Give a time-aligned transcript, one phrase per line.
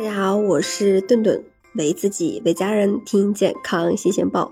[0.00, 4.50] 大家好，我是顿顿，为自己为家人听健康新鲜报。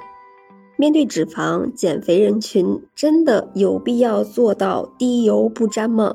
[0.76, 6.14] 面对脂肪减肥人群，真的有必要做到低油不沾吗？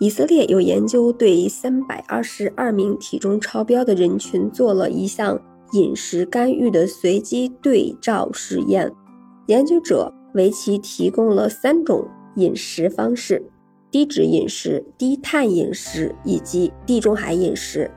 [0.00, 5.38] 以色列有研究对三百二十二名体重超标的人群做了一项
[5.74, 8.90] 饮食干预的随机对照实验，
[9.48, 13.44] 研究者为其提供了三种饮食方式：
[13.90, 17.90] 低脂饮食、低碳饮食以及地中海饮食。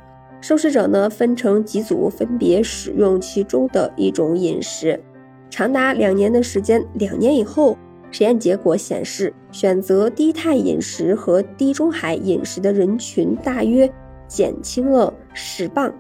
[0.48, 5.02] 受试者呢分成几组，分别使用其中的一种饮食，
[5.50, 6.86] 长达两年的时间。
[6.94, 7.76] 两年以后，
[8.12, 13.92] 实验结果显示，选择低碳饮食和地中海饮食的人群大约
[14.28, 15.92] 减轻了十磅，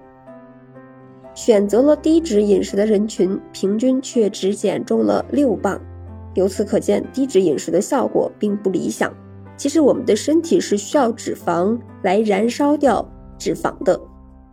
[1.33, 5.81] 选择了低脂饮食的人群平均却只减重了六磅。
[6.35, 9.11] 由此可见，低脂饮食的效果并不理想。
[9.57, 13.03] 其实，我们的身体是需要脂肪来燃烧掉
[13.39, 13.99] 脂肪的。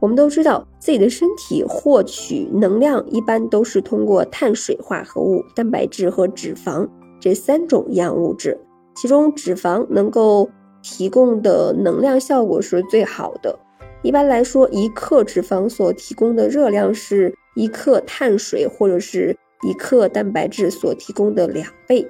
[0.03, 6.89] 我们都知道，自己的身体获取能量一般都是通过碳水化合物、蛋白质和脂肪
[7.21, 8.59] 这三种营养物质，
[8.97, 10.51] 其中脂肪能够
[10.83, 13.57] 提供的能量效果是最好的。
[14.03, 22.05] 一般来说，一克脂肪所提供的热量是一克碳水或者是一克蛋白质所提供的两倍。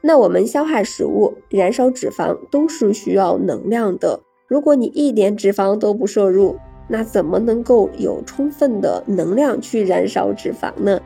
[0.00, 4.18] 那我们消化食物、燃烧脂肪都是需要能量的。
[4.48, 11.00] 如果你一点脂肪都不摄入，那怎么能够有充分的能量去燃烧脂肪呢？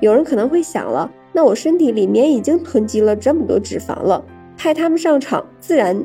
[0.00, 4.24] 有人可能会想了，那我身体里面已经囤积了这么多脂肪了，
[4.56, 6.04] 派他们上场，自然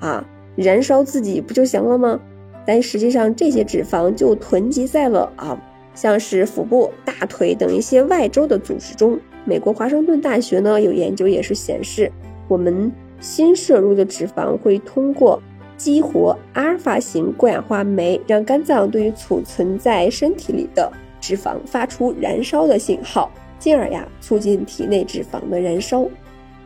[0.00, 2.20] 啊燃烧自己不就行了吗？
[2.64, 5.60] 但实际上这些脂肪就囤积在了啊
[5.94, 9.18] 像是腹部、大腿等一些外周的组织中。
[9.44, 12.10] 美国华盛顿大学呢有研究也是显示，
[12.48, 15.40] 我们新摄入的脂肪会通过。
[15.76, 26.06] 激活阿尔法型过氧化酶，让肝脏对于储存在身体里的脂肪发出燃烧的信号，进而呀促进体内脂肪的燃烧。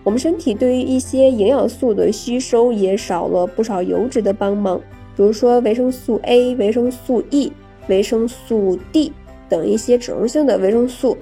[0.03, 4.81] 我们身体对于一些营养素的吸收也少了不少油脂的帮忙，
[5.17, 7.53] 比如说维生素 A、维生素 E、
[7.89, 9.13] 维生素 D
[9.49, 11.19] 等一些脂溶性的维生素。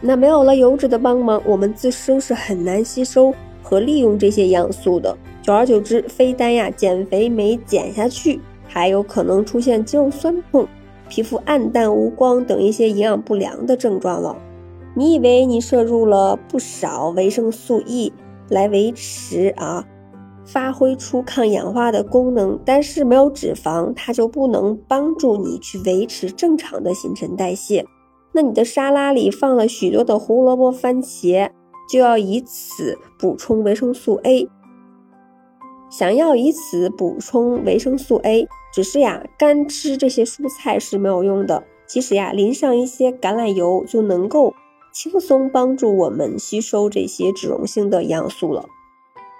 [0.00, 3.34] 那没有了油脂的帮忙，我们自身是很难吸收
[3.66, 5.16] 和利用这些营养素的。
[5.42, 10.68] 久而久之，非但呀减肥没减下去，还有可能出现肌肉酸痛、
[11.08, 14.36] 皮肤暗淡无光等一些营养不良的症状了。
[14.94, 18.12] 你以为你摄入了不少维生素 E
[18.48, 19.84] 来维持啊，
[20.44, 27.84] 发挥出抗氧化的功能，但是没有脂肪，它就不能帮助你去维持正常的新陈代谢。
[28.32, 31.50] 那你的沙拉里放了许多的胡萝卜、番茄，
[31.88, 34.48] 就要以此补充维生素 A。
[35.90, 41.64] 想要以此补充维生素 A，只是呀干吃这些蔬菜是没有用的。
[41.86, 44.52] 其实呀，淋上一些橄榄油就能够
[44.92, 48.66] 轻松帮助我们吸收这些脂溶性的营养素了。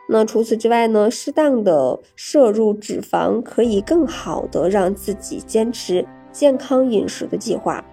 [0.09, 7.85] 那除此之外呢，适当的摄入脂肪可以更好的让自己坚持健康饮食的计划。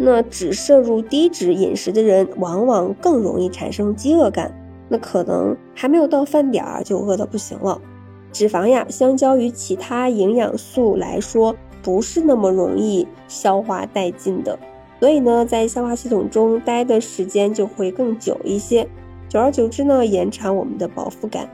[0.00, 4.54] 那只摄入低脂饮食的人，往往更容易产生饥饿感，
[4.88, 7.80] 那可能还没有到饭点儿就饿得不行了。
[8.32, 14.56] 脂肪呀，相较于其他营养素来说，不是那么容易消化殆尽的，
[15.00, 18.88] 所以呢，在消化系统中待的时间就会更久一些。
[19.28, 21.48] 久而久之呢，延长我们的饱腹感。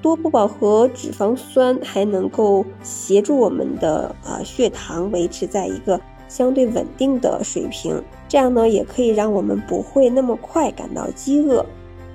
[0.00, 6.00] 多不饱和脂肪酸还能够协助我们的呃血糖维持在一个
[6.32, 11.66] 相对稳定的水平，这样呢，也可以让我们不会那么快感到饥饿。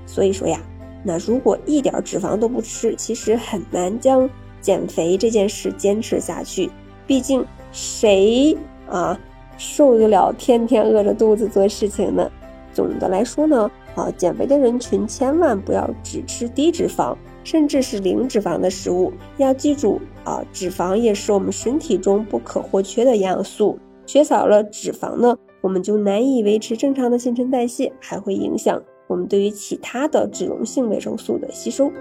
[0.08, 0.60] 所以说呀。
[1.04, 4.30] 那如果一点脂肪都不吃，其实很难将
[4.60, 6.70] 减肥这件事坚持下去。
[7.06, 8.58] 毕竟谁
[8.90, 9.18] 啊
[9.58, 12.30] 受得了天天饿着肚子做事情呢？
[12.74, 19.14] 总的来说呢，啊，减肥的人群千万不要只吃低脂肪，甚至是零脂肪的食物。
[19.38, 23.80] 要记住啊，脂肪也是我们身体中不可或缺的营养素。
[24.08, 28.82] 缺少了脂肪呢，我们就难以维持正常的新陈代谢，还会影响。
[29.06, 31.92] 我们对于其他的脂溶性维生素的吸收。